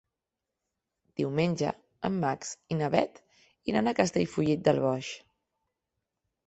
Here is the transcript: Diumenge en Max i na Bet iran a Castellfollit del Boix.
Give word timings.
Diumenge 1.21 1.73
en 2.09 2.17
Max 2.25 2.55
i 2.75 2.79
na 2.81 2.91
Bet 2.97 3.23
iran 3.73 3.93
a 3.93 3.97
Castellfollit 4.03 4.67
del 4.71 4.83
Boix. 4.89 5.17